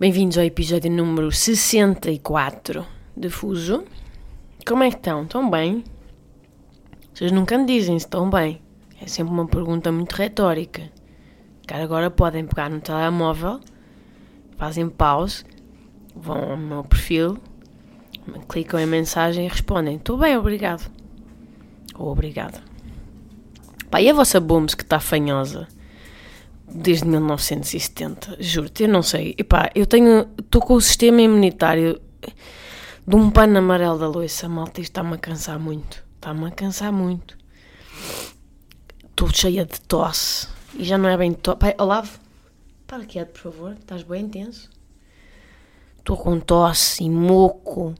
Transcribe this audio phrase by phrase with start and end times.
[0.00, 3.84] Bem-vindos ao episódio número 64 de Fuso.
[4.66, 5.24] Como é que estão?
[5.24, 5.84] Estão bem?
[7.12, 8.62] Vocês nunca me dizem se estão bem.
[8.98, 10.90] É sempre uma pergunta muito retórica.
[11.66, 13.60] Cara, agora podem pegar no telemóvel,
[14.56, 15.44] fazem pause,
[16.16, 17.36] vão ao meu perfil,
[18.48, 20.90] clicam em mensagem e respondem: Estou bem, obrigado.
[21.94, 22.58] Ou obrigado.
[23.90, 25.68] Pá, e a vossa Booms que está fanhosa?
[26.72, 29.34] Desde 1970, juro-te, eu não sei.
[29.36, 30.28] E pá, eu tenho.
[30.38, 32.00] Estou com o sistema imunitário
[33.06, 34.80] de um pano amarelo da loiça, malta.
[34.80, 36.04] Isto está-me a cansar muito.
[36.14, 37.36] Está-me a cansar muito.
[39.04, 40.48] Estou cheia de tosse.
[40.74, 41.58] E já não é bem tosse.
[41.58, 42.18] Pai, Olavo,
[42.86, 43.72] para quieto, por favor.
[43.72, 44.70] Estás bem intenso?
[45.98, 47.94] Estou com tosse e moco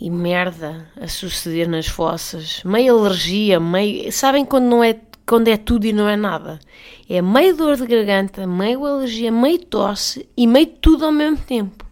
[0.00, 2.64] e merda a suceder nas fossas.
[2.64, 4.10] Meio alergia, meio.
[4.10, 5.00] Sabem quando não é
[5.32, 6.60] quando é tudo e não é nada.
[7.08, 11.86] É meio dor de garganta, meio alergia, meio tosse e meio tudo ao mesmo tempo.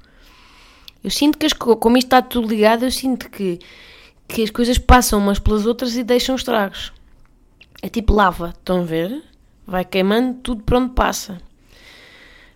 [1.02, 3.58] Eu sinto que, as, como isto está tudo ligado, eu sinto que,
[4.28, 6.92] que as coisas passam umas pelas outras e deixam estragos.
[7.80, 9.24] É tipo lava, estão a ver?
[9.66, 11.40] Vai queimando tudo por onde passa.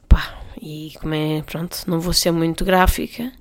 [0.07, 3.33] Pá, e como é, pronto, não vou ser muito gráfica,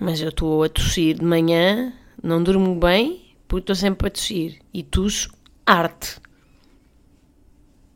[0.00, 4.58] mas eu estou a tossir de manhã, não durmo bem, porque estou sempre a tossir.
[4.74, 5.30] E tosso
[5.64, 6.20] arte.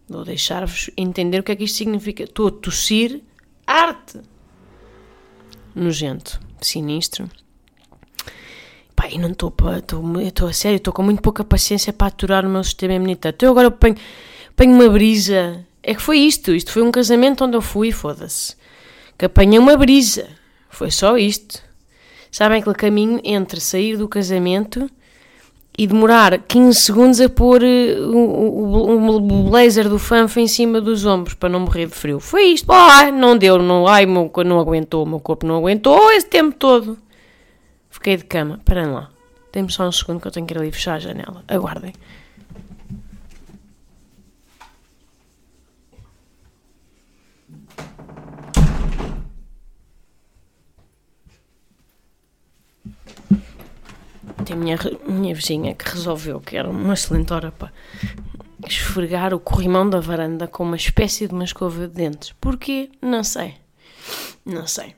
[0.08, 2.22] Vou deixar-vos entender o que é que isto significa.
[2.22, 3.22] Estou a tossir
[3.66, 4.20] arte.
[5.74, 7.28] Nojento, sinistro.
[8.94, 9.52] Pá, e não estou.
[10.22, 13.34] Estou a sério, estou com muito pouca paciência para aturar o meu sistema imunitário.
[13.34, 13.96] Então agora eu ponho,
[14.54, 15.66] ponho uma brisa.
[15.82, 16.54] É que foi isto.
[16.54, 18.56] Isto foi um casamento onde eu fui, foda-se.
[19.18, 20.28] Que apanhei uma brisa.
[20.70, 21.62] Foi só isto.
[22.30, 24.90] Sabem aquele caminho entre sair do casamento
[25.78, 31.34] e demorar 15 segundos a pôr o, o, blazer do fanfa em cima dos ombros
[31.34, 32.18] para não morrer de frio.
[32.18, 32.72] Foi isto.
[32.72, 36.56] Ah, não deu, não, ai, meu, não aguentou, o meu corpo não aguentou esse tempo
[36.56, 36.96] todo.
[37.90, 38.60] Fiquei de cama.
[38.64, 39.10] Parem lá.
[39.52, 41.44] Dê-me só um segundo que eu tenho que ir ali fechar a janela.
[41.48, 41.92] Aguardem.
[54.46, 57.72] Tem a minha, minha vizinha que resolveu que era uma excelente hora para
[58.64, 62.32] esfregar o corrimão da varanda com uma espécie de uma escova de dentes.
[62.40, 62.88] Porquê?
[63.02, 63.56] Não sei.
[64.44, 64.94] Não sei.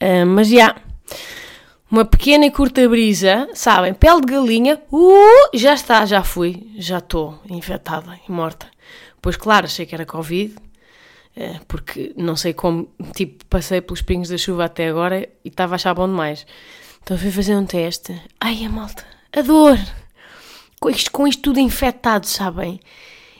[0.00, 0.76] Uh, mas já.
[1.90, 3.92] Uma pequena e curta brisa, sabem?
[3.92, 4.80] Pele de galinha.
[4.90, 6.72] Uh, já está, já fui.
[6.78, 8.68] Já estou infectada e morta.
[9.20, 10.54] Pois claro, achei que era Covid.
[11.36, 15.74] Uh, porque não sei como, tipo, passei pelos pingos da chuva até agora e estava
[15.74, 16.46] a achar bom demais.
[17.02, 18.20] Então fui fazer um teste.
[18.40, 19.78] Ai, a malta, a dor!
[20.80, 22.80] Com isto, com isto tudo infectado, sabem?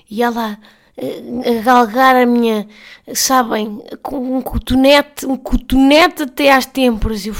[0.09, 0.59] E ela
[0.99, 2.69] a galgar a minha,
[3.15, 7.27] sabem, com um cotonete, um cotonete até às têmporas.
[7.27, 7.34] Eu,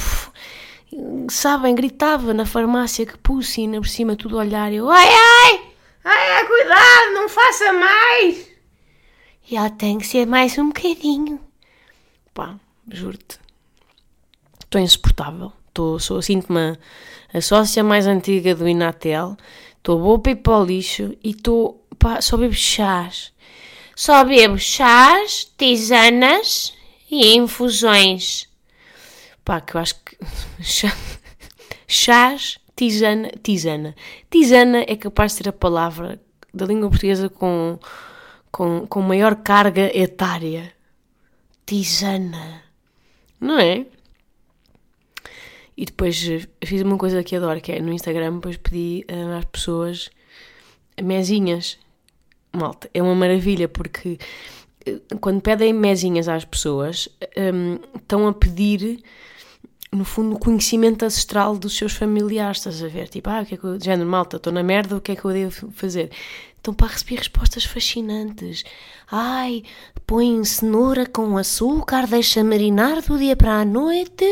[1.29, 4.71] sabem, gritava na farmácia que pus e por cima tudo olhar.
[4.73, 5.61] Eu, ai, ai,
[6.03, 8.47] ai, ai, cuidado, não faça mais!
[9.49, 11.39] E ela tem que ser mais um bocadinho.
[12.33, 12.55] Pá,
[12.89, 13.39] juro-te.
[14.59, 15.51] Estou insuportável.
[15.73, 16.77] Tô, sou, sinto-me
[17.33, 19.35] a sócia mais antiga do Inatel.
[19.77, 23.33] Estou boa para ir para o lixo e estou, pá, só bebo chás.
[23.95, 26.73] Só bebo chás, tisanas
[27.09, 28.47] e infusões.
[29.43, 30.15] Pá, que eu acho que.
[31.87, 33.95] chás, tisana, tisana.
[34.29, 36.21] Tisana é capaz de ser a palavra
[36.53, 37.79] da língua portuguesa com,
[38.51, 40.71] com, com maior carga etária.
[41.65, 42.61] Tisana.
[43.39, 43.87] Não é?
[45.75, 49.37] E depois eh, fiz uma coisa que adoro, que é no Instagram, depois pedi uh,
[49.37, 50.09] às pessoas
[51.01, 51.77] mesinhas.
[52.51, 54.19] Malta, é uma maravilha porque
[54.87, 59.03] uh, quando pedem mesinhas às pessoas, um, estão a pedir,
[59.91, 63.07] no fundo, conhecimento ancestral dos seus familiares, estás a ver?
[63.07, 63.79] Tipo, ah, o que é que eu...
[63.81, 66.11] Género, malta, estou na merda, o que é que eu devo fazer?
[66.61, 68.63] Então, para receber respostas fascinantes.
[69.11, 69.63] Ai,
[70.05, 74.23] põe cenoura com açúcar, deixa marinar do dia para a noite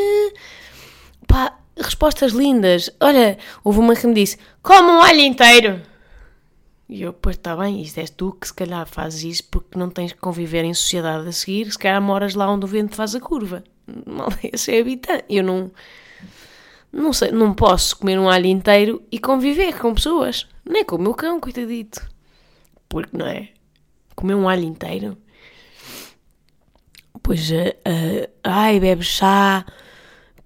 [1.77, 2.89] respostas lindas.
[2.99, 5.81] Olha, houve uma que me disse: come um alho inteiro.
[6.91, 9.89] E eu, pois está bem, isto és tu que se calhar fazes isso porque não
[9.89, 13.15] tens que conviver em sociedade a seguir, se calhar moras lá onde o vento faz
[13.15, 13.63] a curva,
[14.05, 15.25] uma aldeia sem habitantes.
[15.29, 15.71] Eu não,
[16.91, 20.47] não sei, não posso comer um alho inteiro e conviver com pessoas.
[20.65, 22.05] Nem com o meu cão, coitadito.
[22.89, 23.49] Porque não é?
[24.13, 25.17] Comer um alho inteiro.
[27.23, 29.65] Pois, uh, uh, ai, bebe chá.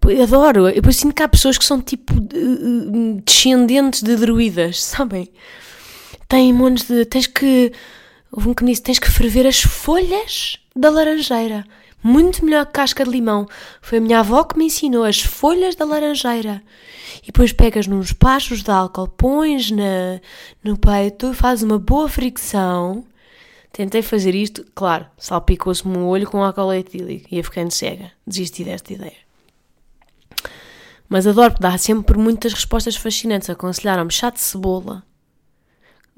[0.10, 0.68] Eu adoro.
[0.68, 2.13] Eu depois sinto que há pessoas que são tipo
[3.24, 5.30] descendentes de druidas, sabem?
[6.28, 7.06] Tem montes de.
[7.06, 7.72] Tens que.
[8.31, 11.66] Houve um que me disse: tens que ferver as folhas da laranjeira.
[12.04, 13.48] Muito melhor que casca de limão.
[13.81, 16.62] Foi a minha avó que me ensinou as folhas da laranjeira.
[17.24, 20.22] E depois pegas nos pachos de álcool, pões na,
[20.63, 23.04] no peito, fazes uma boa fricção.
[23.72, 27.28] Tentei fazer isto, claro, salpicou-se-me o olho com álcool etílico.
[27.31, 28.12] Ia ficando cega.
[28.25, 29.25] Desisti desta ideia.
[31.07, 33.50] Mas adoro, dá sempre muitas respostas fascinantes.
[33.50, 35.04] Aconselharam-me chá de cebola.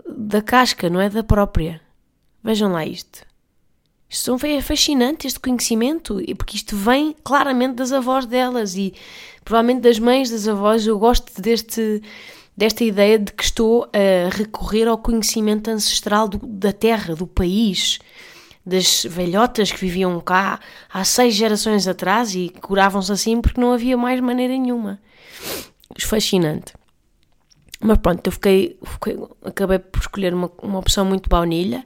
[0.07, 1.81] Da casca, não é da própria.
[2.43, 3.25] Vejam lá isto.
[4.09, 8.93] Isto é fascinante, este conhecimento, porque isto vem claramente das avós delas e
[9.43, 10.87] provavelmente das mães das avós.
[10.87, 12.01] Eu gosto deste,
[12.55, 17.99] desta ideia de que estou a recorrer ao conhecimento ancestral do, da terra, do país,
[18.67, 20.59] das velhotas que viviam cá
[20.93, 24.99] há seis gerações atrás e curavam-se assim porque não havia mais maneira nenhuma.
[25.97, 26.73] Fascinante.
[27.79, 31.85] Mas pronto, eu fiquei, fiquei acabei por escolher uma, uma opção muito baunilha.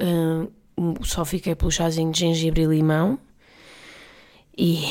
[0.00, 0.48] Uh,
[1.02, 3.18] só fiquei pelo chazinho de gengibre e limão.
[4.56, 4.84] E,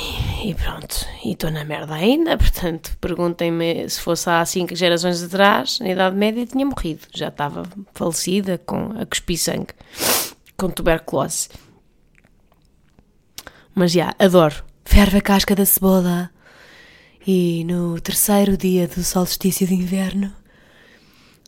[0.50, 5.80] e pronto, e estou na merda ainda, portanto, perguntem-me se fosse há 5 gerações atrás,
[5.80, 7.63] na Idade Média tinha morrido, já estava
[7.94, 9.74] falecida com a cuspir sangue,
[10.59, 11.50] com tuberculose.
[13.73, 14.63] Mas já, adoro.
[14.83, 16.29] Ferve a casca da cebola
[17.25, 20.33] e no terceiro dia do solstício de inverno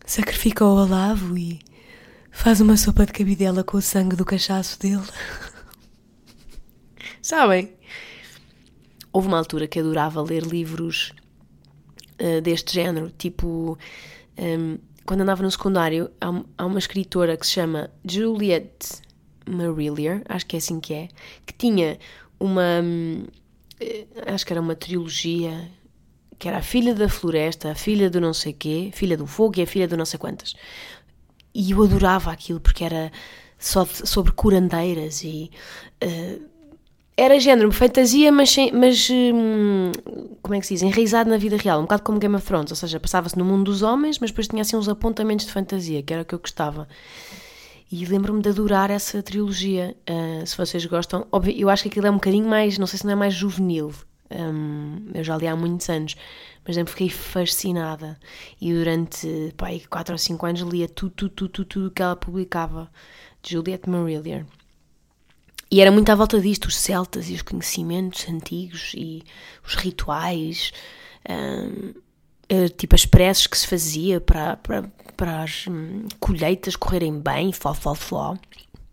[0.06, 1.60] sacrifica o olavo e
[2.32, 5.04] Faz uma sopa de cabidela com o sangue do cachaço dele.
[7.22, 7.74] Sabem?
[9.12, 11.14] Houve uma altura que adorava ler livros
[12.20, 13.78] uh, deste género, tipo.
[14.40, 19.02] Um, ehm, quando andava no secundário, há, uma escritora que se chama Juliette
[19.50, 21.08] Marillier, acho que é assim que é,
[21.46, 21.98] que tinha
[22.40, 22.82] uma.
[22.84, 23.26] Um,
[23.80, 25.70] eh, acho que era uma trilogia
[26.38, 29.60] que era a filha da floresta, a filha do não sei quê, filha do fogo
[29.60, 30.56] e a filha do não sei quantas.
[31.54, 33.12] E eu adorava aquilo porque era
[33.60, 35.52] só sobre curandeiras e.
[36.04, 36.51] Uh,
[37.16, 39.92] era género fantasia, mas, mas hum,
[40.42, 40.84] como é que se diz?
[40.84, 43.66] Enraizado na vida real, um bocado como Game of Thrones, ou seja, passava-se no mundo
[43.66, 46.40] dos homens, mas depois tinha assim uns apontamentos de fantasia, que era o que eu
[46.40, 46.88] gostava.
[47.92, 49.98] E lembro-me de adorar essa trilogia.
[50.10, 53.00] Uh, se vocês gostam, óbvio, eu acho que aquilo é um bocadinho mais, não sei
[53.00, 53.94] se não é mais juvenil.
[54.32, 56.16] Um, eu já li há muitos anos,
[56.66, 58.18] mas exemplo, fiquei fascinada
[58.62, 62.16] e durante pai, 4 ou 5 anos lia tudo, tudo, tudo, tudo, tudo que ela
[62.16, 62.90] publicava
[63.42, 64.46] de Juliette Marillier.
[65.72, 69.24] E era muito à volta disto, os celtas e os conhecimentos antigos e
[69.66, 70.74] os rituais,
[71.30, 71.94] um,
[72.50, 74.84] eh, tipo as preces que se fazia para, para,
[75.16, 78.38] para as hum, colheitas correrem bem, fó, fó, fó.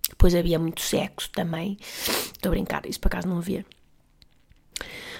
[0.08, 1.76] Depois havia muito sexo também.
[2.06, 3.66] Estou a brincar, isso por acaso não havia.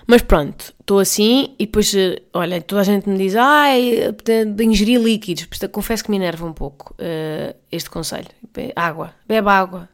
[0.06, 4.14] Mas pronto, estou assim e depois, eh, olha, toda a gente me diz, ai,
[4.54, 5.48] de ingerir líquidos.
[5.72, 8.28] Confesso que me enerva um pouco uh, este conselho.
[8.76, 9.88] Água, bebe água.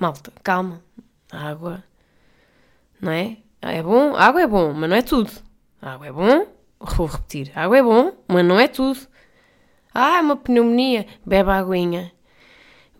[0.00, 0.82] Malta, calma.
[1.32, 1.82] Água,
[3.00, 3.38] não é?
[3.60, 5.30] É bom, água é bom, mas não é tudo.
[5.80, 6.46] Água é bom,
[6.78, 9.00] vou repetir, água é bom, mas não é tudo.
[9.94, 12.12] Ah, uma pneumonia, bebe aguinha.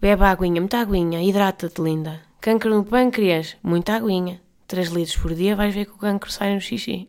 [0.00, 2.22] Bebe aguinha, muita aguinha, hidrata-te, linda.
[2.40, 4.40] Câncer no pâncreas, muita aguinha.
[4.66, 7.08] 3 litros por dia, vais ver que o cancro sai no xixi.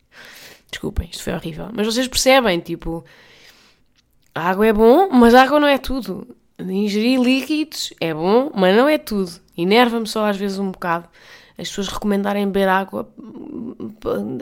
[0.70, 1.68] Desculpem, isto foi horrível.
[1.72, 3.04] Mas vocês percebem, tipo,
[4.34, 6.36] a água é bom, mas a água não é tudo.
[6.58, 9.32] Ingerir líquidos é bom, mas não é tudo.
[9.56, 11.08] Enerva-me só às vezes um bocado
[11.58, 13.08] as pessoas recomendarem beber água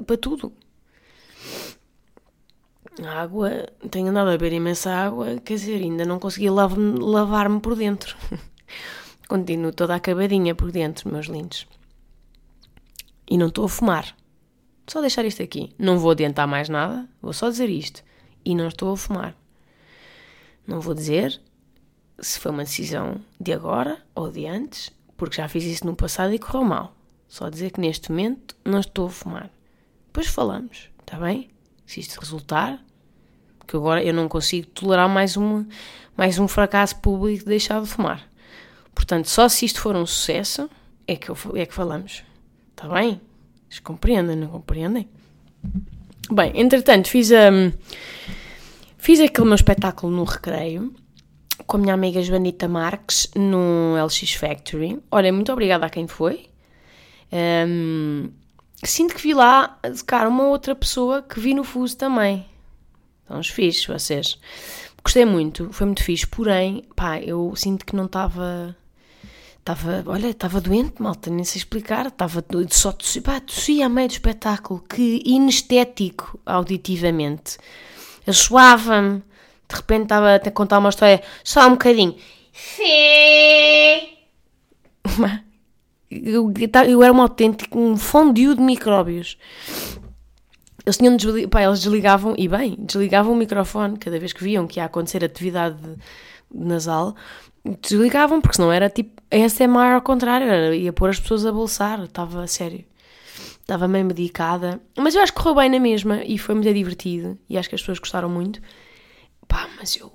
[0.07, 0.53] para tudo.
[3.03, 7.77] A água, tenho andado a beber imensa água, quer dizer, ainda não consegui lavar-me por
[7.77, 8.17] dentro.
[9.29, 11.67] Continuo toda acabadinha por dentro, meus lindos.
[13.29, 14.17] E não estou a fumar.
[14.87, 15.73] Só deixar isto aqui.
[15.79, 18.03] Não vou adiantar mais nada, vou só dizer isto.
[18.45, 19.37] E não estou a fumar.
[20.67, 21.41] Não vou dizer
[22.19, 26.33] se foi uma decisão de agora ou de antes, porque já fiz isso no passado
[26.33, 26.97] e correu mal.
[27.29, 29.51] Só dizer que neste momento não estou a fumar.
[30.07, 31.51] Depois falamos, está bem?
[31.87, 32.81] Se isto resultar,
[33.67, 35.67] que agora eu não consigo tolerar mais, uma,
[36.17, 38.27] mais um fracasso público de deixar de fumar.
[38.95, 40.71] Portanto, só se isto for um sucesso
[41.07, 42.23] é que, eu, é que falamos.
[42.71, 43.21] Está bem?
[43.69, 45.09] Vocês compreendem, não compreendem?
[46.31, 47.73] Bem, entretanto, fiz, um,
[48.97, 50.95] fiz aquele meu espetáculo no recreio
[51.67, 55.01] com a minha amiga Joanita Marques no LX Factory.
[55.11, 56.47] Olha, muito obrigada a quem foi.
[57.33, 58.31] Um,
[58.85, 62.47] sinto que vi lá, cara, uma outra pessoa que vi no fuso também.
[63.23, 64.39] Estão os fixe, vocês.
[65.03, 68.77] Gostei muito, foi muito fixe, porém, pá, eu sinto que não estava.
[69.59, 72.07] Estava, olha, estava doente, malta, nem sei explicar.
[72.07, 77.57] Estava só tossia, pá, tossia a meio do espetáculo, que inestético auditivamente.
[78.27, 79.23] Eu suava-me,
[79.69, 82.15] de repente estava a contar uma história, só um bocadinho.
[82.53, 84.15] Sim!
[86.11, 86.53] Eu,
[86.89, 89.37] eu era um autêntico um fondue de micróbios.
[90.87, 91.49] Eles, tinham deslig...
[91.49, 95.25] Pá, eles desligavam, e bem, desligavam o microfone cada vez que viam que ia acontecer
[95.25, 95.79] atividade
[96.53, 97.17] nasal.
[97.81, 102.05] Desligavam, porque senão era tipo ASMR ao contrário, era, ia pôr as pessoas a bolsar,
[102.05, 102.85] estava sério.
[103.61, 107.39] Estava meio medicada, mas eu acho que correu bem na mesma e foi muito divertido
[107.49, 108.61] e acho que as pessoas gostaram muito.
[109.49, 110.11] Pá, mas eu,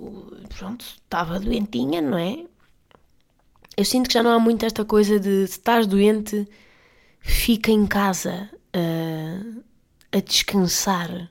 [0.58, 2.44] pronto, estava doentinha, não é?
[3.76, 6.48] Eu sinto que já não há muito esta coisa de se estás doente,
[7.20, 8.50] fica em casa.
[8.74, 9.62] Uh,
[10.12, 11.30] a descansar.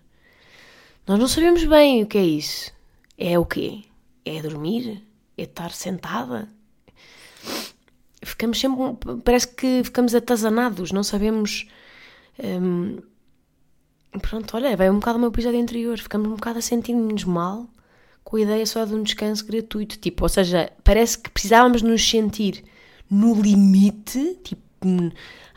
[1.05, 2.71] Nós não sabemos bem o que é isso.
[3.17, 3.83] É o quê?
[4.25, 5.03] É dormir?
[5.37, 6.47] É estar sentada?
[8.21, 8.77] Ficamos sempre.
[9.23, 11.67] Parece que ficamos atazanados, não sabemos.
[12.41, 12.99] Hum,
[14.21, 15.97] pronto, olha, vai um bocado o meu episódio anterior.
[15.97, 17.67] Ficamos um bocado a sentir-nos mal
[18.29, 19.97] com a ideia só de um descanso gratuito.
[19.97, 22.63] Tipo, ou seja, parece que precisávamos nos sentir
[23.09, 24.67] no limite, tipo,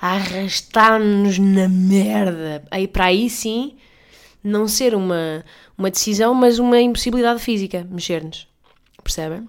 [0.00, 2.64] a arrastar-nos na merda.
[2.70, 3.76] Aí para aí sim,
[4.42, 5.44] não ser uma,
[5.76, 8.48] uma decisão, mas uma impossibilidade física, mexer-nos.
[9.02, 9.46] Percebem?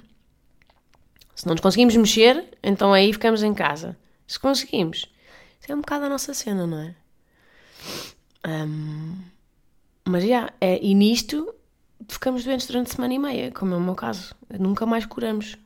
[1.33, 3.97] Se não nos conseguimos mexer, então aí ficamos em casa.
[4.27, 5.09] Se conseguimos,
[5.61, 6.95] isso é um bocado a nossa cena, não é?
[8.45, 9.15] Um,
[10.05, 11.55] mas já, yeah, é, e nisto
[12.07, 14.35] ficamos doentes durante semana e meia, como é o meu caso.
[14.59, 15.57] Nunca mais curamos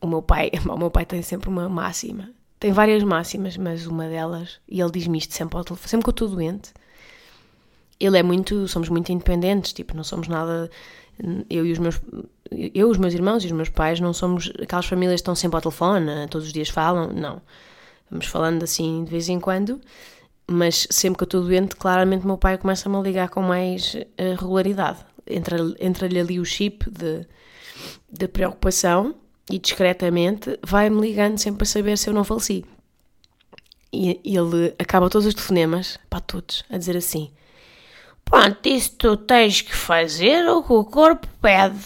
[0.00, 2.30] o meu pai, o meu pai tem sempre uma máxima.
[2.58, 6.10] Tem várias máximas, mas uma delas, e ele diz-me isto sempre ao telefone, sempre que
[6.10, 6.72] eu estou doente.
[7.98, 10.70] Ele é muito, somos muito independentes, tipo, não somos nada,
[11.48, 12.00] eu e os meus,
[12.50, 15.56] eu, os meus irmãos e os meus pais não somos aquelas famílias que estão sempre
[15.56, 17.40] ao telefone, todos os dias falam, não.
[18.10, 19.80] Vamos falando assim de vez em quando,
[20.52, 24.34] mas sempre que eu estou doente, claramente meu pai começa-me a ligar com mais uh,
[24.36, 24.98] regularidade.
[25.24, 27.24] Entra-lhe entra ali o chip de,
[28.10, 29.14] de preocupação
[29.48, 32.64] e discretamente vai-me ligando sempre para saber se eu não faleci.
[33.92, 37.30] E ele acaba todos os telefonemas, para todos, a dizer assim:
[38.24, 41.78] Pronto, isso tu tens que fazer o que o corpo pede.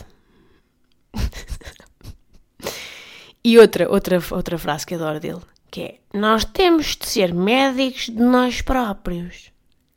[3.45, 5.43] e outra, outra, outra frase que adoro dele,
[5.75, 9.51] que é: Nós temos de ser médicos de nós próprios.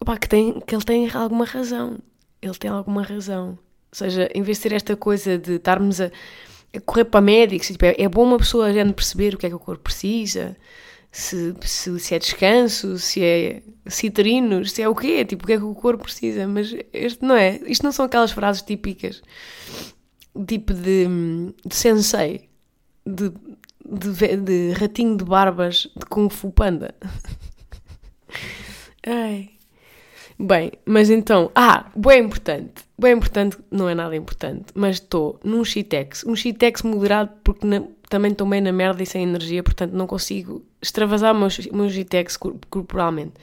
[0.00, 1.98] Opa, que, tem, que ele tem alguma razão.
[2.40, 3.58] Ele tem alguma razão.
[3.90, 6.08] Ou seja, em vez de ser esta coisa de estarmos a,
[6.72, 9.48] a correr para médicos, tipo, é, é, bom uma pessoa já perceber o que é
[9.48, 10.56] que o corpo precisa,
[11.10, 15.54] se, se, se é descanso, se é citrinos, se é o quê, tipo, o que
[15.54, 16.46] é que o corpo precisa.
[16.46, 17.58] Mas este não é.
[17.66, 19.20] Isto não são aquelas frases típicas,
[20.46, 21.08] tipo de,
[21.66, 22.47] de sensei,
[23.08, 23.32] de,
[23.84, 26.94] de, de ratinho de barbas de Kung Fu Panda.
[29.06, 29.50] Ai.
[30.38, 35.64] Bem, mas então, ah, bem importante bem importante, não é nada importante, mas estou num
[35.64, 39.92] Shitex, um Shitex moderado porque na, também estou bem na merda e sem energia, portanto
[39.92, 43.34] não consigo extravasar o meu, meu Shitex corporalmente.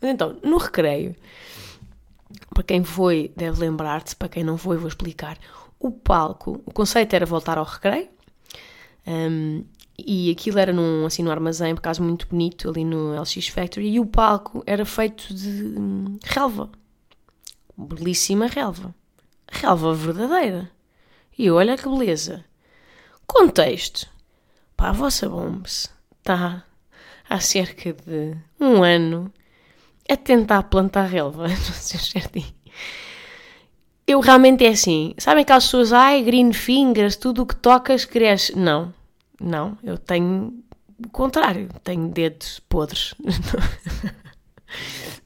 [0.00, 1.16] Mas então, no recreio,
[2.52, 5.38] para quem foi deve lembrar-se, para quem não foi vou explicar,
[5.80, 8.08] o palco, o conceito era voltar ao recreio,
[9.08, 9.64] um,
[9.98, 13.88] e aquilo era num, assim, no armazém, por acaso muito bonito, ali no LX Factory,
[13.88, 16.70] e o palco era feito de hum, relva,
[17.76, 18.94] belíssima relva
[19.50, 20.70] relva verdadeira.
[21.36, 22.44] E olha que beleza.
[23.26, 24.08] Contexto.
[24.76, 26.64] Pá, a vossa Bombs está
[27.28, 29.32] há cerca de um ano
[30.08, 32.46] a tentar plantar relva no seu jardim.
[34.06, 35.14] Eu realmente é assim.
[35.18, 38.56] Sabem aquelas pessoas, ai, green fingers, tudo o que tocas cresce.
[38.56, 38.94] Não,
[39.40, 39.78] não.
[39.82, 40.62] Eu tenho
[41.04, 41.68] o contrário.
[41.84, 43.14] Tenho dedos podres.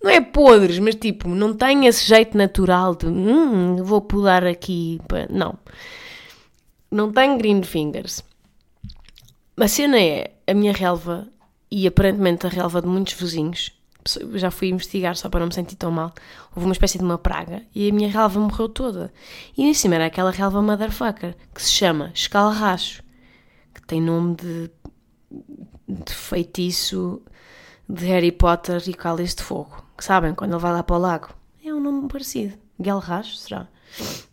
[0.02, 5.00] Não é podres, mas tipo, não tem esse jeito natural de hum, vou pular aqui.
[5.30, 5.58] Não.
[6.90, 8.22] Não tem green fingers.
[9.56, 11.28] A cena é a minha relva
[11.70, 13.72] e aparentemente a relva de muitos vizinhos.
[14.34, 16.12] Já fui investigar só para não me sentir tão mal.
[16.54, 19.12] Houve uma espécie de uma praga e a minha relva morreu toda.
[19.56, 23.02] E em cima era aquela relva motherfucker que se chama escalracho,
[23.86, 24.70] tem nome de,
[25.88, 27.22] de feitiço
[27.88, 29.84] de Harry Potter e Cálice de Fogo.
[29.98, 31.28] Sabem, quando ele vai lá para o lago.
[31.64, 32.54] É um nome parecido.
[32.80, 33.68] Gelrash, será?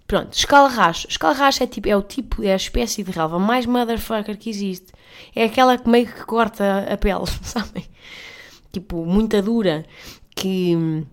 [0.08, 1.08] Pronto, escalracho.
[1.08, 4.92] Escalracho é, tipo, é o tipo, é a espécie de relva mais motherfucker que existe.
[5.36, 7.86] É aquela que meio que corta a pele, sabem?
[8.72, 9.86] Tipo, muita dura,
[10.36, 11.06] que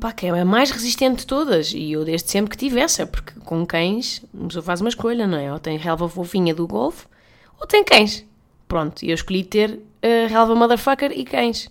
[0.00, 1.72] pá, que é a mais resistente de todas.
[1.72, 5.26] E eu desde sempre que tive essa, porque com cães uma pessoa faz uma escolha,
[5.26, 5.52] não é?
[5.52, 7.06] Ou tem relva fofinha do golfe,
[7.60, 8.24] ou tem cães.
[8.66, 11.70] Pronto, e eu escolhi ter a relva motherfucker e cães.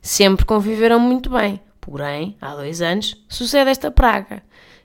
[0.00, 1.60] Sempre conviveram muito bem.
[1.80, 4.42] Porém, há dois anos, sucede esta praga.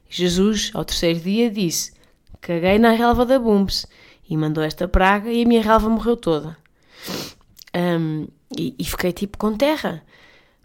[0.10, 1.94] Jesus, ao terceiro dia, disse:
[2.42, 3.86] Caguei na relva da Bumps
[4.30, 6.58] e mandou esta praga e a minha relva morreu toda.
[7.76, 8.28] Um,
[8.58, 10.04] e, e, fiquei tipo com terra.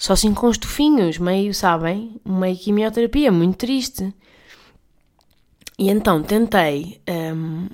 [0.00, 2.18] Só assim com estufinhos, meio, sabem?
[2.24, 4.14] Meio quimioterapia, muito triste.
[5.78, 7.02] E então tentei.
[7.06, 7.68] Um,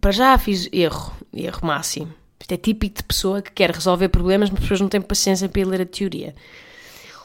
[0.00, 2.12] para já fiz erro, erro máximo.
[2.40, 5.64] Isto é típico de pessoa que quer resolver problemas, mas depois não tem paciência para
[5.64, 6.34] ler a teoria.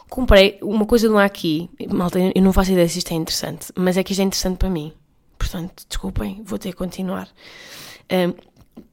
[0.07, 3.73] Comprei uma coisa não há aqui, malta, eu não faço ideia se isto é interessante,
[3.75, 4.93] mas é que isto é interessante para mim.
[5.39, 7.27] Portanto, desculpem, vou ter que continuar.
[8.11, 8.33] Um,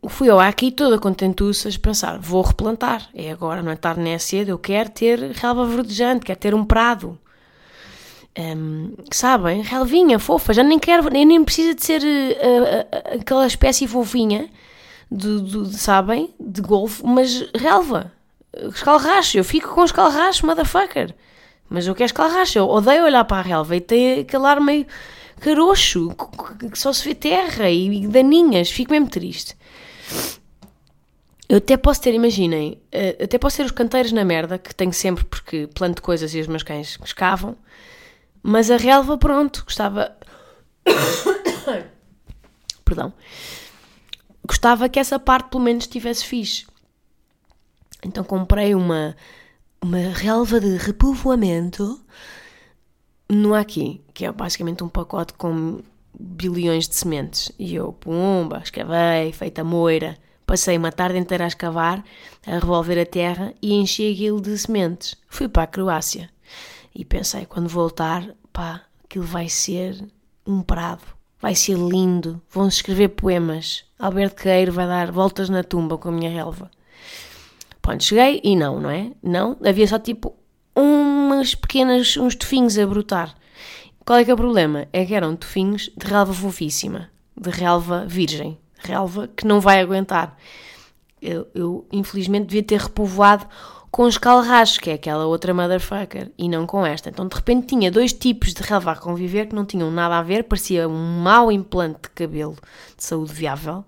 [0.09, 4.19] fui ao aqui toda contentuças pensar, vou replantar, é agora, não é tarde nem é
[4.19, 7.19] cedo, eu quero ter relva verdejante, quero ter um prado.
[8.39, 9.61] Um, sabem?
[9.61, 14.49] Relvinha, fofa, já nem quero, nem, nem precisa de ser uh, uh, aquela espécie fofinha,
[15.11, 16.33] de, de, de, sabem?
[16.39, 18.13] De golfe, mas relva,
[18.73, 21.15] escalracho, eu fico com escalracho, motherfucker.
[21.69, 24.87] Mas eu quero escalracho, eu odeio olhar para a relva e tem aquele ar meio
[25.41, 26.15] caroxo,
[26.71, 29.57] que só se vê terra e daninhas, fico mesmo triste.
[31.49, 34.93] Eu até posso ter, imaginem, eh, até posso ter os canteiros na merda, que tenho
[34.93, 37.57] sempre porque planto coisas e os meus cães escavam,
[38.41, 40.17] mas a relva, pronto, gostava.
[42.85, 43.13] Perdão.
[44.47, 46.67] Gostava que essa parte pelo menos estivesse fixe.
[48.03, 49.17] Então comprei uma,
[49.83, 52.01] uma relva de repovoamento
[53.29, 55.81] no Aqui, que é basicamente um pacote com
[56.19, 57.53] bilhões de sementes.
[57.59, 60.17] E eu, pumba, escavei, feita moira.
[60.47, 62.05] Passei uma tarde inteira a escavar,
[62.47, 65.15] a revolver a terra e enchi aquilo de sementes.
[65.29, 66.29] Fui para a Croácia.
[66.95, 70.05] E pensei, quando voltar, pá, aquilo vai ser
[70.47, 71.05] um prado.
[71.41, 72.43] Vai ser lindo.
[72.51, 73.85] Vão-se escrever poemas.
[73.99, 76.71] Alberto Queiro vai dar voltas na tumba com a minha relva.
[77.81, 79.13] Pronto, cheguei e não, não é?
[79.23, 80.35] Não, havia só tipo
[80.75, 83.35] umas pequenas, uns tofinhos a brotar.
[84.11, 84.89] Qual é que é o problema?
[84.93, 87.09] É que eram tofinhos de relva fofíssima,
[87.41, 90.37] de relva virgem, relva que não vai aguentar.
[91.23, 93.47] Eu, eu infelizmente devia ter repovoado
[93.89, 97.09] com os calrachos, que é aquela outra motherfucker, e não com esta.
[97.09, 100.23] Então de repente tinha dois tipos de relva a conviver que não tinham nada a
[100.23, 102.57] ver, parecia um mau implante de cabelo
[102.97, 103.85] de saúde viável.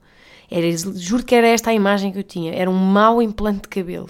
[0.48, 3.68] Era, juro que era esta a imagem que eu tinha, era um mau implante de
[3.70, 4.08] cabelo.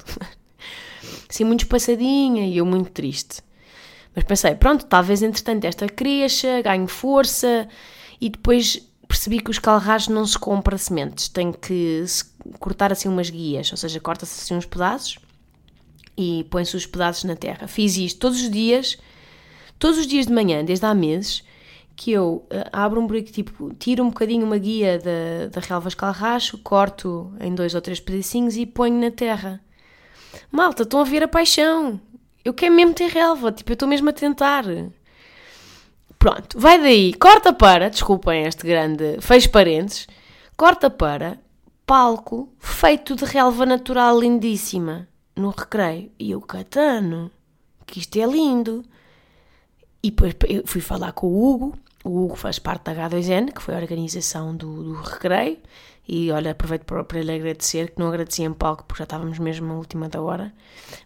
[1.27, 3.42] assim muito espaçadinha e eu muito triste.
[4.14, 7.68] Mas pensei, pronto, talvez entretanto esta cresça, ganhe força
[8.20, 12.05] e depois percebi que os calrás não se compra sementes, tem que
[12.59, 15.18] cortar assim umas guias, ou seja, corta-se assim uns pedaços
[16.16, 17.66] e põe-se os pedaços na terra.
[17.66, 18.98] Fiz isto todos os dias,
[19.79, 21.44] todos os dias de manhã, desde há meses,
[21.94, 25.88] que eu uh, abro um buraco, tipo, tiro um bocadinho uma guia da, da relva
[25.88, 29.61] escalracho, corto em dois ou três pedacinhos e ponho na terra.
[30.51, 32.01] Malta, estão a ver a paixão.
[32.44, 34.64] Eu quero mesmo ter relva, tipo, eu estou mesmo a tentar.
[36.18, 40.07] Pronto, vai daí, corta para, desculpem este grande, fez parentes,
[40.57, 41.38] corta para
[41.87, 46.11] palco feito de relva natural lindíssima, no recreio.
[46.18, 47.31] E eu, Catano,
[47.87, 48.85] que isto é lindo.
[50.02, 53.74] E depois fui falar com o Hugo, o Hugo faz parte da H2N, que foi
[53.74, 55.59] a organização do, do recreio,
[56.06, 59.38] e olha, aproveito para, para lhe agradecer, que não agradeci em palco porque já estávamos
[59.38, 60.52] mesmo na última da hora.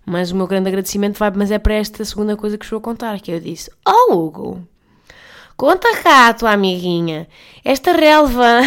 [0.05, 2.81] Mas o meu grande agradecimento vai, mas é para esta segunda coisa que vos vou
[2.81, 4.67] contar, que eu disse: Oh Hugo,
[5.57, 7.29] conta cá, tua amiguinha,
[7.63, 8.61] esta relva,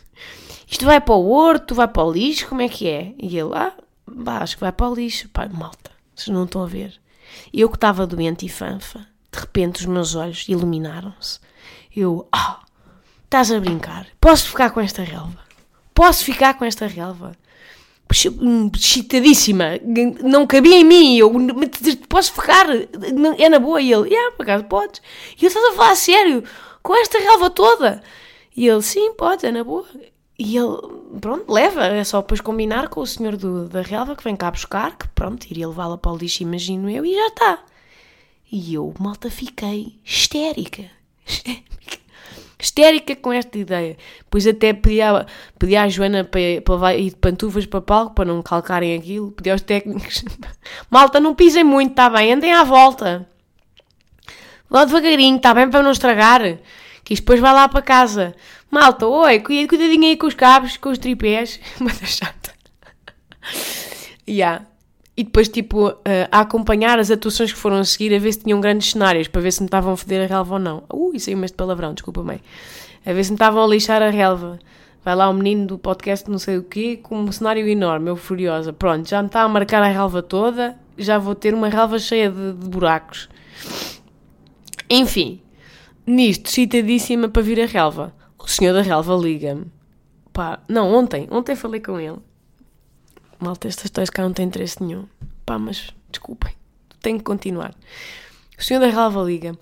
[0.68, 3.14] isto vai para o horto, vai para o lixo, como é que é?
[3.18, 3.72] E ele, ah,
[4.06, 5.28] bah, acho que vai para o lixo.
[5.30, 7.00] Pá, malta, vocês não estão a ver.
[7.52, 11.40] Eu que estava doente e fanfa, de repente os meus olhos iluminaram-se.
[11.96, 12.66] Eu, ah, oh,
[13.24, 15.51] estás a brincar, posso ficar com esta relva?
[15.94, 17.32] Posso ficar com esta relva?
[18.74, 19.80] Excitadíssima,
[20.22, 21.16] não cabia em mim.
[21.16, 21.32] Eu
[22.08, 22.66] posso ficar,
[23.38, 23.80] é na boa.
[23.80, 25.00] E ele, yeah, por acaso podes.
[25.40, 26.44] E eu estava a falar a sério,
[26.82, 28.02] com esta relva toda.
[28.54, 29.86] E ele, sim, pode, é na boa.
[30.38, 30.76] E ele,
[31.20, 34.50] pronto, leva, é só depois combinar com o senhor do, da relva que vem cá
[34.50, 37.64] buscar, que pronto, iria levá-la para o lixo, imagino eu, e já está.
[38.50, 40.90] E eu, malta, fiquei histérica.
[41.24, 42.01] Histérica
[42.62, 43.96] histérica com esta ideia.
[44.30, 45.26] Pois até pedi à,
[45.80, 49.32] à Joana para, para ir de pantufas para palco, para não calcarem aquilo.
[49.32, 50.24] Pedi aos técnicos:
[50.90, 53.26] malta, não pisem muito, está bem, andem à volta.
[54.70, 56.40] Lá devagarinho, está bem para não estragar.
[57.04, 58.34] Que isto depois vai lá para casa.
[58.70, 61.60] Malta, oi, cuidadinho aí com os cabos, com os tripés.
[61.78, 62.52] Mas é chata.
[64.26, 64.71] yeah.
[65.22, 65.94] E depois, tipo, uh,
[66.32, 69.40] a acompanhar as atuações que foram a seguir, a ver se tinham grandes cenários, para
[69.40, 70.82] ver se me estavam a foder a relva ou não.
[70.92, 72.40] Ui, saiu mesmo de palavrão, desculpa, mãe.
[73.06, 74.58] A ver se me estavam a lixar a relva.
[75.04, 78.16] Vai lá o menino do podcast não sei o quê, com um cenário enorme, eu
[78.16, 78.72] furiosa.
[78.72, 82.28] Pronto, já me está a marcar a relva toda, já vou ter uma relva cheia
[82.28, 83.28] de, de buracos.
[84.90, 85.40] Enfim,
[86.04, 88.12] nisto, citadíssima para vir a relva.
[88.36, 89.66] O senhor da relva liga-me.
[90.32, 92.18] Pá, não, ontem, ontem falei com ele.
[93.42, 95.06] Malta, estas histórias cá não têm interesse nenhum.
[95.44, 96.54] Pá, mas desculpem,
[97.00, 97.74] tenho que continuar.
[98.58, 99.58] O senhor da relva liga-me.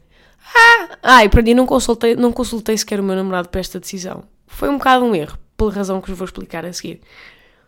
[0.54, 4.24] Ah, ah, e perdi, não consultei, não consultei sequer o meu namorado para esta decisão.
[4.46, 7.00] Foi um bocado um erro, pela razão que vos vou explicar a seguir.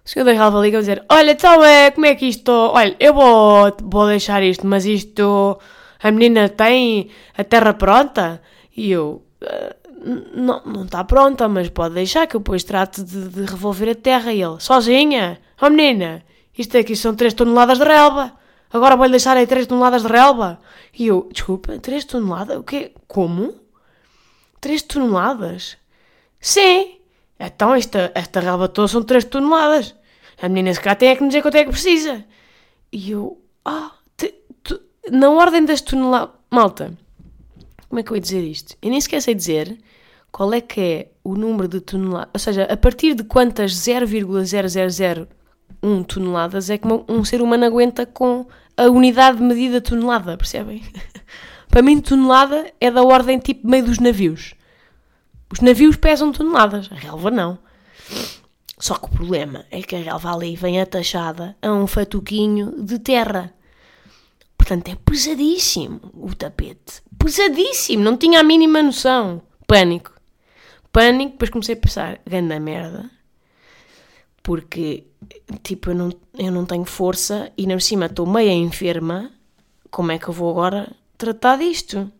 [0.04, 2.50] O senhor da relva liga-me dizer: Olha, então é, como é que isto.
[2.50, 5.58] Olha, eu vou, vou deixar isto, mas isto.
[6.02, 8.42] A menina tem a terra pronta?
[8.76, 9.24] E eu.
[9.40, 13.88] Uh, não, não está pronta, mas pode deixar que eu depois trate de, de revolver
[13.88, 14.32] a terra.
[14.32, 15.40] E ele: Sozinha?
[15.60, 16.24] Oh menina,
[16.56, 18.32] isto aqui são 3 toneladas de relva.
[18.72, 20.60] Agora vou-lhe deixar aí 3 toneladas de relva.
[20.98, 22.58] E eu: Desculpa, 3 toneladas?
[22.58, 22.92] O quê?
[23.06, 23.54] Como?
[24.60, 25.76] 3 toneladas?
[26.40, 26.98] Sim.
[27.38, 29.94] Então esta, esta relva toda são 3 toneladas.
[30.40, 32.24] A menina se cá tem é que me dizer quanto é que precisa.
[32.90, 36.34] E eu, ah, tu, na ordem das toneladas.
[36.50, 36.92] Malta,
[37.88, 38.76] como é que eu ia dizer isto?
[38.80, 39.78] Eu nem esqueci de dizer
[40.32, 42.30] qual é que é o número de toneladas.
[42.32, 48.46] Ou seja, a partir de quantas 0,001 toneladas é que um ser humano aguenta com
[48.76, 50.82] a unidade de medida tonelada, percebem?
[51.68, 54.54] Para mim, tonelada é da ordem tipo meio dos navios.
[55.52, 57.58] Os navios pesam toneladas, a relva não.
[58.78, 62.98] Só que o problema é que a relva ali vem atachada a um fatuquinho de
[62.98, 63.52] terra.
[64.56, 67.02] Portanto, é pesadíssimo o tapete.
[67.18, 69.42] Pesadíssimo, não tinha a mínima noção.
[69.66, 70.21] Pânico.
[70.92, 73.10] Pânico, depois comecei a pensar, ganda merda.
[74.42, 75.06] Porque,
[75.62, 79.30] tipo, eu não, eu não tenho força e, na cima, estou meia enferma.
[79.90, 82.10] Como é que eu vou agora tratar disto?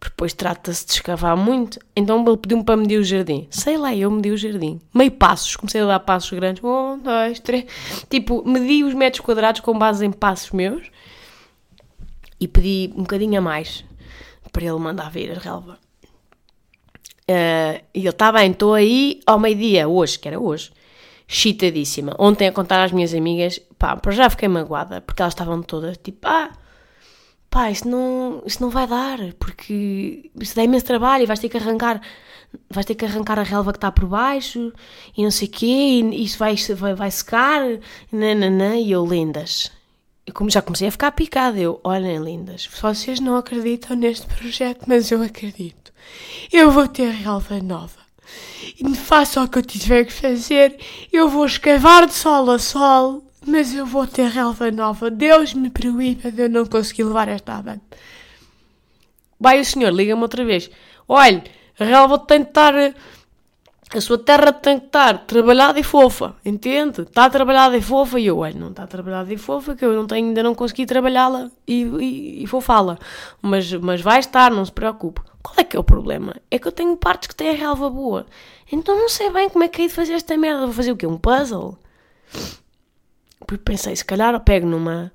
[0.00, 1.78] depois trata-se de escavar muito.
[1.94, 3.46] Então ele pediu-me para medir o jardim.
[3.50, 4.80] Sei lá, eu medi o jardim.
[4.94, 6.62] Meio passos, comecei a dar passos grandes.
[6.62, 7.66] Um, dois, três.
[8.08, 10.90] Tipo, medi os metros quadrados com base em passos meus
[12.40, 13.84] e pedi um bocadinho a mais
[14.52, 15.78] para ele mandar vir a relva.
[17.30, 20.72] Uh, e ele, está bem, estou aí ao meio-dia, hoje, que era hoje,
[21.26, 22.14] chitadíssima.
[22.18, 25.98] Ontem a contar às minhas amigas, pá, para já fiquei magoada, porque elas estavam todas
[25.98, 26.50] tipo, ah
[27.50, 31.48] pá, isso não, isso não vai dar, porque isso dá imenso trabalho e vais ter
[31.48, 32.00] que arrancar,
[32.70, 34.72] vais ter que arrancar a relva que está por baixo
[35.16, 37.62] e não sei o quê, e isso vai, vai, vai secar,
[38.12, 39.72] nananã, e eu, lindas.
[40.26, 44.84] Eu como já comecei a ficar picada, eu, olhem, lindas, vocês não acreditam neste projeto,
[44.86, 45.87] mas eu acredito.
[46.52, 47.98] Eu vou ter relva nova.
[48.78, 50.78] E faça o que eu tiver que fazer,
[51.12, 55.10] eu vou escavar de sol a sol mas eu vou ter relva nova.
[55.10, 57.82] Deus me proíba de eu não conseguir levar esta avante.
[59.40, 60.70] Vai o senhor, liga-me outra vez.
[61.08, 61.42] Olha,
[61.78, 62.74] a relva tem de estar.
[63.94, 67.02] A sua terra tem que estar trabalhada e fofa, entende?
[67.02, 70.06] Está trabalhada e fofa e eu, olha, não está trabalhada e fofa, que eu não
[70.06, 72.98] tenho, ainda não consegui trabalhá-la e, e, e fofá-la.
[73.40, 75.22] Mas, mas vai estar, não se preocupe.
[75.48, 76.36] Qual é que é o problema?
[76.50, 78.26] É que eu tenho partes que têm a relva boa.
[78.70, 80.66] Então não sei bem como é que é de fazer esta merda.
[80.66, 81.06] Vou fazer o quê?
[81.06, 81.78] Um puzzle?
[83.46, 85.10] Porque pensei, se calhar eu pego numa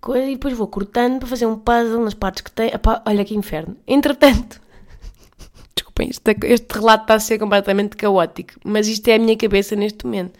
[0.00, 2.68] coisa e depois vou cortando para fazer um puzzle nas partes que tem.
[2.68, 3.74] Epá, olha que inferno.
[3.86, 4.60] Entretanto,
[5.74, 9.74] desculpem, este, este relato está a ser completamente caótico, mas isto é a minha cabeça
[9.74, 10.38] neste momento.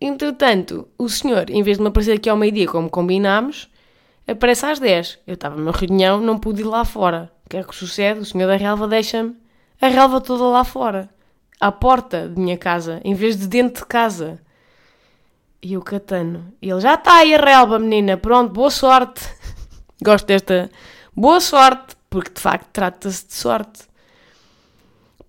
[0.00, 3.68] Entretanto, o senhor, em vez de me aparecer aqui ao meio-dia, como combinámos,
[4.26, 5.18] aparece às 10.
[5.26, 7.32] Eu estava numa reunião, não pude ir lá fora.
[7.48, 8.20] O que é que sucede?
[8.20, 9.34] O senhor da relva deixa-me
[9.80, 11.08] a relva toda lá fora.
[11.58, 14.38] À porta de minha casa, em vez de dentro de casa.
[15.62, 16.52] E o Catano.
[16.60, 18.18] E ele já está aí a relva, menina.
[18.18, 19.22] Pronto, boa sorte.
[20.04, 20.70] Gosto desta.
[21.16, 23.88] Boa sorte, porque de facto trata-se de sorte.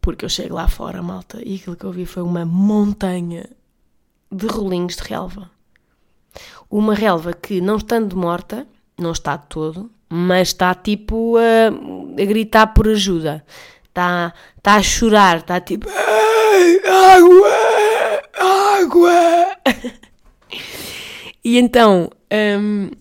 [0.01, 3.49] Porque eu chego lá fora, malta, e aquilo que eu vi foi uma montanha
[4.29, 5.49] de rolinhos de relva.
[6.69, 12.25] Uma relva que, não estando morta, não está de todo, mas está tipo a, a
[12.25, 13.45] gritar por ajuda.
[13.85, 14.33] Está,
[14.65, 15.87] a chorar, está tipo.
[17.15, 17.49] Água!
[18.81, 19.11] Água!
[21.43, 22.09] E então,
[22.59, 22.91] um,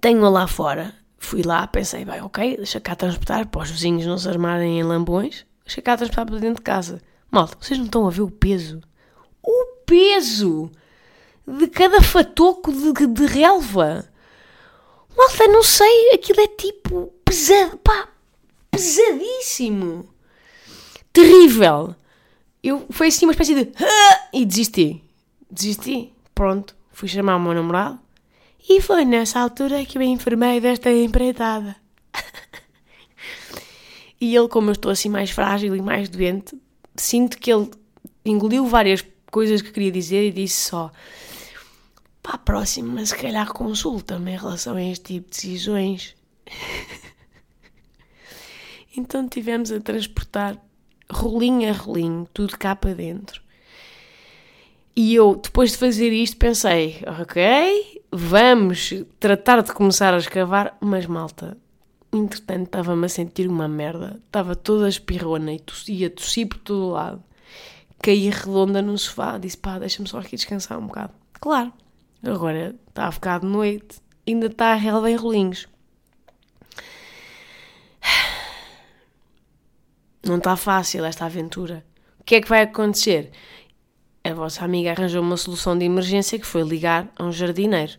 [0.00, 0.94] tenho-a lá fora.
[1.18, 4.82] Fui lá, pensei, bem, ok, deixa cá transportar para os vizinhos não se armarem em
[4.82, 5.46] lambões.
[5.64, 7.00] Deixa cá transportar para dentro de casa.
[7.30, 8.80] Malta, vocês não estão a ver o peso?
[9.42, 10.70] O peso
[11.46, 14.09] de cada fatoco de, de relva.
[15.16, 18.08] Malta, não sei, aquilo é tipo pesado, pá,
[18.70, 20.08] pesadíssimo.
[21.12, 21.94] Terrível.
[22.62, 23.72] Eu, foi assim uma espécie de...
[24.32, 25.02] E desisti.
[25.50, 26.12] Desisti.
[26.34, 26.76] Pronto.
[26.92, 27.98] Fui chamar o meu namorado.
[28.68, 31.74] E foi nessa altura que eu me enfermei desta empreitada.
[34.20, 36.56] e ele, como eu estou assim mais frágil e mais doente,
[36.94, 37.70] sinto que ele
[38.24, 40.92] engoliu várias coisas que queria dizer e disse só
[42.22, 46.16] para a próxima, se calhar consulta-me em relação a este tipo de decisões.
[48.96, 50.56] então tivemos a transportar
[51.10, 53.42] rolinho a rolinho, tudo cá para dentro.
[54.94, 61.06] E eu, depois de fazer isto, pensei: ok, vamos tratar de começar a escavar, mas
[61.06, 61.56] malta,
[62.12, 67.22] entretanto estava-me a sentir uma merda, estava toda espirrona e tossia, tossi por todo lado.
[68.02, 71.12] Caí redonda no sofá, disse: pá, deixa-me só aqui descansar um bocado.
[71.40, 71.72] Claro,
[72.22, 75.66] agora está a ficar de noite, ainda está a relva em rolinhos.
[80.24, 81.84] Não está fácil esta aventura.
[82.18, 83.30] O que é que vai acontecer?
[84.22, 87.92] A vossa amiga arranjou uma solução de emergência que foi ligar a um jardineiro.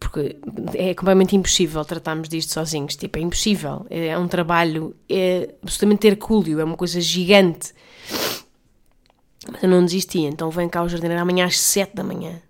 [0.00, 0.36] Porque
[0.74, 2.96] é completamente impossível tratarmos disto sozinhos.
[2.96, 3.86] Tipo, é impossível.
[3.88, 7.72] É um trabalho é absolutamente hercúleo, é uma coisa gigante.
[9.50, 12.42] Mas eu não desisti, então vem cá o jardineiro amanhã às 7 da manhã.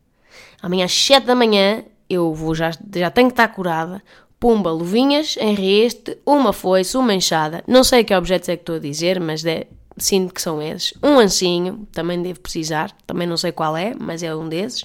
[0.61, 4.03] Amanhã às 7 da manhã eu vou, já, já tenho que estar curada,
[4.41, 7.65] Pumba, luvinhas, enrieste, uma foice, uma enxada.
[7.67, 9.67] Não sei que objetos é que estou a dizer, mas é,
[9.97, 10.95] sinto que são esses.
[11.03, 14.85] Um ancinho, também devo precisar, também não sei qual é, mas é um desses.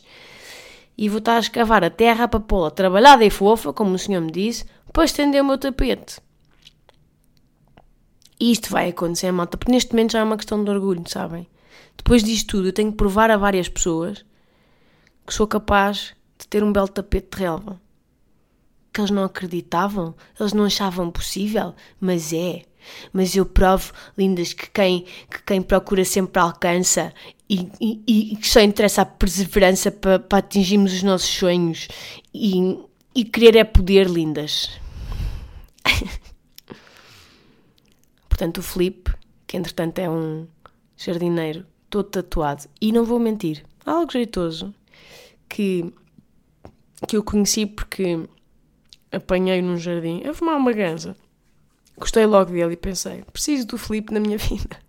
[0.97, 4.21] E vou estar a escavar a terra para pô-la trabalhada e fofa, como o senhor
[4.21, 6.19] me disse, para estender o meu tapete.
[8.39, 11.47] Isto vai acontecer, malta, porque neste momento já é uma questão de orgulho, sabem?
[11.95, 14.25] Depois disto tudo, eu tenho que provar a várias pessoas
[15.25, 17.81] que sou capaz de ter um belo tapete de relva
[18.93, 22.61] que eles não acreditavam, eles não achavam possível, mas é.
[23.11, 27.11] Mas eu provo, lindas, que quem, que quem procura sempre alcança
[27.49, 31.87] e, e, e que só interessa a perseverança para, atingirmos os nossos sonhos.
[32.33, 32.77] E,
[33.15, 34.69] e querer é poder, lindas.
[38.29, 39.13] Portanto, o Felipe,
[39.47, 40.45] que entretanto é um
[40.97, 44.73] jardineiro todo tatuado, e não vou mentir, algo jeitoso,
[45.53, 45.93] que,
[47.07, 48.27] que eu conheci porque
[49.11, 51.15] apanhei num jardim a fumar uma ganza.
[51.95, 54.79] Gostei logo dele e pensei, preciso do Felipe na minha vida.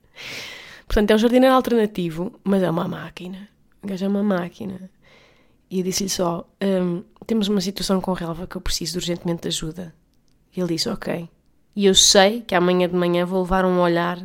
[0.86, 3.46] Portanto, é um jardineiro alternativo, mas é uma máquina.
[3.82, 4.90] O gajo é uma máquina.
[5.70, 9.48] E eu disse-lhe só, um, temos uma situação com relva que eu preciso urgentemente de
[9.48, 9.94] ajuda.
[10.56, 11.28] E ele disse, ok.
[11.76, 14.16] E eu sei que amanhã de manhã vou levar um olhar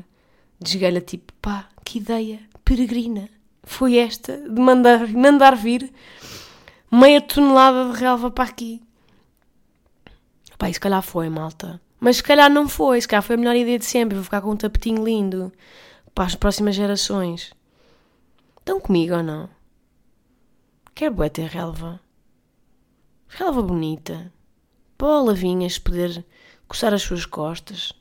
[0.58, 3.30] de esgalha tipo, pá, que ideia peregrina.
[3.70, 5.94] Foi esta de mandar, mandar vir
[6.92, 8.82] meia tonelada de relva para aqui.
[10.58, 11.80] Pá, se calhar foi, malta.
[12.00, 14.16] Mas se calhar não foi, se calhar foi a melhor ideia de sempre.
[14.16, 15.54] Vou ficar com um tapetinho lindo
[16.16, 17.54] para as próximas gerações.
[18.58, 19.48] Estão comigo ou não?
[20.96, 22.02] Quero bué ter relva.
[23.28, 24.34] Relva bonita.
[24.98, 26.26] Para o Lavinhas poder
[26.68, 27.94] coçar as suas costas.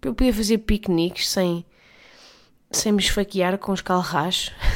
[0.00, 1.66] Para eu poder fazer piqueniques sem,
[2.70, 4.52] sem me esfaquear com os calrachos.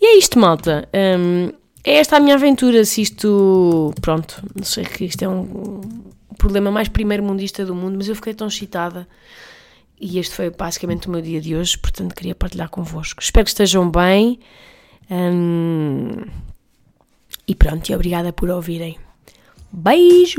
[0.00, 0.88] e é isto, malta.
[0.94, 1.52] Um,
[1.84, 3.92] é esta a minha aventura, se isto.
[4.00, 5.80] Pronto, não sei que isto é um
[6.38, 9.06] problema mais primeiro-mundista do mundo, mas eu fiquei tão excitada.
[10.00, 13.22] E este foi basicamente o meu dia de hoje, portanto queria partilhar convosco.
[13.22, 14.38] Espero que estejam bem.
[15.10, 16.24] Hum,
[17.46, 18.98] e pronto, e obrigada por ouvirem.
[19.72, 20.34] Beijos!